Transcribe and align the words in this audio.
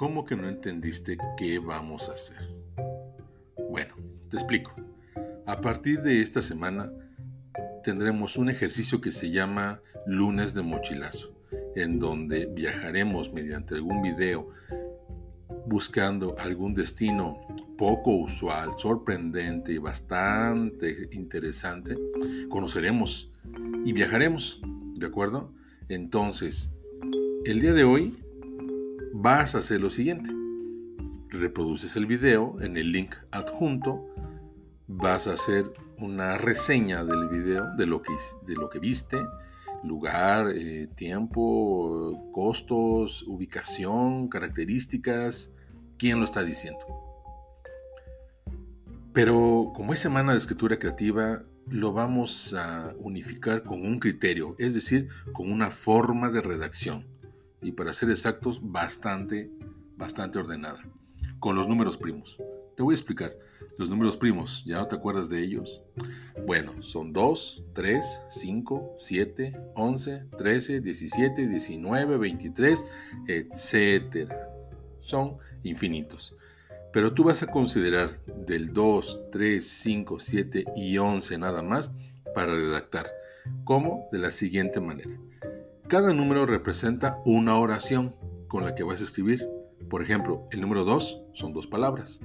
¿Cómo 0.00 0.24
que 0.24 0.34
no 0.34 0.48
entendiste 0.48 1.18
qué 1.36 1.58
vamos 1.58 2.08
a 2.08 2.14
hacer? 2.14 2.38
Bueno, 3.68 3.94
te 4.30 4.38
explico. 4.38 4.74
A 5.44 5.60
partir 5.60 6.00
de 6.00 6.22
esta 6.22 6.40
semana 6.40 6.90
tendremos 7.84 8.38
un 8.38 8.48
ejercicio 8.48 9.02
que 9.02 9.12
se 9.12 9.30
llama 9.30 9.82
lunes 10.06 10.54
de 10.54 10.62
mochilazo, 10.62 11.34
en 11.74 11.98
donde 11.98 12.46
viajaremos 12.46 13.34
mediante 13.34 13.74
algún 13.74 14.00
video 14.00 14.48
buscando 15.66 16.34
algún 16.38 16.72
destino 16.72 17.38
poco 17.76 18.12
usual, 18.12 18.70
sorprendente 18.78 19.74
y 19.74 19.78
bastante 19.78 21.10
interesante. 21.12 21.98
Conoceremos 22.48 23.30
y 23.84 23.92
viajaremos, 23.92 24.62
¿de 24.94 25.06
acuerdo? 25.06 25.52
Entonces, 25.90 26.72
el 27.44 27.60
día 27.60 27.74
de 27.74 27.84
hoy 27.84 28.16
vas 29.12 29.54
a 29.54 29.58
hacer 29.58 29.80
lo 29.80 29.90
siguiente. 29.90 30.30
Reproduces 31.28 31.96
el 31.96 32.06
video 32.06 32.56
en 32.60 32.76
el 32.76 32.92
link 32.92 33.14
adjunto, 33.30 34.06
vas 34.86 35.26
a 35.26 35.34
hacer 35.34 35.72
una 35.98 36.38
reseña 36.38 37.04
del 37.04 37.28
video 37.28 37.74
de 37.76 37.86
lo 37.86 38.02
que, 38.02 38.12
de 38.46 38.54
lo 38.54 38.68
que 38.68 38.78
viste, 38.78 39.18
lugar, 39.84 40.50
eh, 40.52 40.88
tiempo, 40.94 42.30
costos, 42.32 43.22
ubicación, 43.28 44.28
características, 44.28 45.52
quién 45.98 46.18
lo 46.18 46.24
está 46.24 46.42
diciendo. 46.42 46.80
Pero 49.12 49.72
como 49.74 49.92
es 49.92 49.98
semana 49.98 50.32
de 50.32 50.38
escritura 50.38 50.78
creativa, 50.78 51.42
lo 51.66 51.92
vamos 51.92 52.54
a 52.54 52.94
unificar 52.98 53.62
con 53.62 53.82
un 53.82 54.00
criterio, 54.00 54.56
es 54.58 54.74
decir, 54.74 55.08
con 55.32 55.50
una 55.50 55.70
forma 55.70 56.30
de 56.30 56.40
redacción. 56.40 57.19
Y 57.62 57.72
para 57.72 57.92
ser 57.92 58.10
exactos, 58.10 58.60
bastante, 58.62 59.50
bastante 59.96 60.38
ordenada. 60.38 60.84
Con 61.38 61.56
los 61.56 61.68
números 61.68 61.96
primos. 61.96 62.38
Te 62.76 62.82
voy 62.82 62.92
a 62.92 62.96
explicar. 62.96 63.36
Los 63.76 63.88
números 63.88 64.16
primos, 64.16 64.62
¿ya 64.66 64.76
no 64.76 64.86
te 64.86 64.96
acuerdas 64.96 65.28
de 65.28 65.42
ellos? 65.42 65.82
Bueno, 66.46 66.82
son 66.82 67.12
2, 67.12 67.64
3, 67.72 68.22
5, 68.28 68.94
7, 68.98 69.60
11, 69.74 70.26
13, 70.36 70.80
17, 70.80 71.48
19, 71.48 72.18
23, 72.18 72.84
etc. 73.26 74.32
Son 75.00 75.36
infinitos. 75.62 76.36
Pero 76.92 77.14
tú 77.14 77.24
vas 77.24 77.42
a 77.42 77.46
considerar 77.46 78.24
del 78.26 78.72
2, 78.72 79.20
3, 79.32 79.66
5, 79.66 80.18
7 80.18 80.64
y 80.76 80.98
11 80.98 81.38
nada 81.38 81.62
más 81.62 81.92
para 82.34 82.54
redactar. 82.54 83.10
¿Cómo? 83.64 84.08
De 84.12 84.18
la 84.18 84.30
siguiente 84.30 84.80
manera. 84.80 85.18
Cada 85.90 86.12
número 86.12 86.46
representa 86.46 87.20
una 87.24 87.58
oración 87.58 88.14
con 88.46 88.62
la 88.62 88.76
que 88.76 88.84
vas 88.84 89.00
a 89.00 89.02
escribir. 89.02 89.48
Por 89.88 90.02
ejemplo, 90.02 90.46
el 90.52 90.60
número 90.60 90.84
2 90.84 91.20
son 91.32 91.52
dos 91.52 91.66
palabras. 91.66 92.20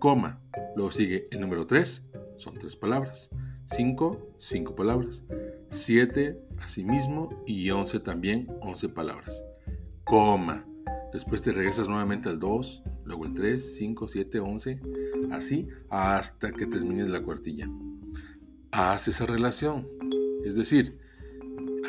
Coma. 0.00 0.42
Luego 0.74 0.90
sigue 0.90 1.28
el 1.30 1.40
número 1.40 1.66
3, 1.66 2.04
son 2.36 2.58
tres 2.58 2.74
palabras. 2.74 3.30
5, 3.66 4.34
5 4.40 4.74
palabras. 4.74 5.22
7, 5.68 6.42
asimismo. 6.58 7.44
Y 7.46 7.70
11 7.70 8.00
también, 8.00 8.48
11 8.60 8.88
palabras. 8.88 9.44
Coma. 10.02 10.66
Después 11.12 11.42
te 11.42 11.52
regresas 11.52 11.86
nuevamente 11.86 12.28
al 12.28 12.40
2, 12.40 12.82
luego 13.04 13.24
el 13.24 13.34
3, 13.34 13.76
5, 13.76 14.08
7, 14.08 14.40
11, 14.40 14.80
así 15.30 15.68
hasta 15.90 16.50
que 16.50 16.66
termines 16.66 17.08
la 17.08 17.22
cuartilla. 17.22 17.70
Haz 18.72 19.06
esa 19.06 19.26
relación, 19.26 19.86
es 20.44 20.56
decir, 20.56 20.98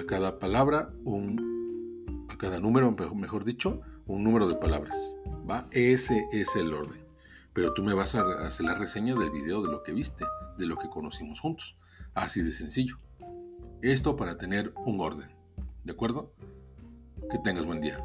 a 0.00 0.06
cada 0.06 0.38
palabra, 0.38 0.90
un, 1.04 2.26
a 2.28 2.36
cada 2.36 2.58
número, 2.58 2.94
mejor 3.14 3.44
dicho, 3.44 3.80
un 4.06 4.24
número 4.24 4.46
de 4.48 4.56
palabras. 4.56 5.14
¿va? 5.48 5.66
Ese 5.70 6.26
es 6.32 6.56
el 6.56 6.72
orden. 6.72 7.04
Pero 7.52 7.72
tú 7.72 7.82
me 7.82 7.94
vas 7.94 8.14
a 8.14 8.22
hacer 8.46 8.66
la 8.66 8.74
reseña 8.74 9.14
del 9.14 9.30
video 9.30 9.62
de 9.62 9.70
lo 9.70 9.82
que 9.82 9.92
viste, 9.92 10.24
de 10.58 10.66
lo 10.66 10.76
que 10.76 10.90
conocimos 10.90 11.40
juntos. 11.40 11.76
Así 12.14 12.42
de 12.42 12.52
sencillo. 12.52 12.98
Esto 13.82 14.16
para 14.16 14.36
tener 14.36 14.72
un 14.84 15.00
orden. 15.00 15.30
¿De 15.84 15.92
acuerdo? 15.92 16.32
Que 17.30 17.38
tengas 17.38 17.64
buen 17.64 17.80
día. 17.80 17.98